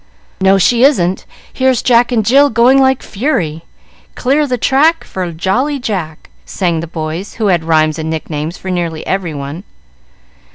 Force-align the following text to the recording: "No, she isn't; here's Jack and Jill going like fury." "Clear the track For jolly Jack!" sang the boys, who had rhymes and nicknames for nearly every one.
"No, 0.39 0.57
she 0.57 0.83
isn't; 0.83 1.27
here's 1.53 1.83
Jack 1.83 2.11
and 2.11 2.25
Jill 2.25 2.49
going 2.49 2.81
like 2.81 3.03
fury." 3.03 3.65
"Clear 4.15 4.47
the 4.47 4.57
track 4.57 5.03
For 5.03 5.31
jolly 5.31 5.77
Jack!" 5.77 6.31
sang 6.43 6.79
the 6.79 6.87
boys, 6.87 7.35
who 7.35 7.49
had 7.49 7.63
rhymes 7.63 7.99
and 7.99 8.09
nicknames 8.09 8.57
for 8.57 8.71
nearly 8.71 9.05
every 9.05 9.35
one. 9.35 9.63